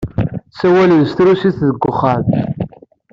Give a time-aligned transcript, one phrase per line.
[0.51, 2.27] Ssawalen s trusit deg uxxam.